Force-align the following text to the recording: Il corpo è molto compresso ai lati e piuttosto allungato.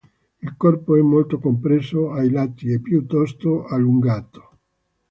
Il 0.41 0.55
corpo 0.57 0.95
è 0.97 1.01
molto 1.01 1.37
compresso 1.37 2.11
ai 2.11 2.31
lati 2.31 2.71
e 2.71 2.79
piuttosto 2.79 3.65
allungato. 3.65 4.49